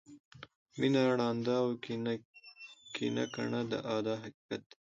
مینه 0.79 1.01
ړانده 1.17 1.53
او 1.63 1.69
کینه 2.93 3.23
کڼه 3.33 3.61
ده 3.69 3.79
دا 4.07 4.15
حقیقت 4.23 4.61
دی. 4.69 4.75